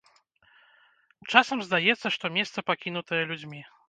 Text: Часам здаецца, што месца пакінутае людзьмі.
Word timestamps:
Часам 1.33 1.61
здаецца, 1.67 2.07
што 2.15 2.25
месца 2.39 2.65
пакінутае 2.71 3.21
людзьмі. 3.33 3.61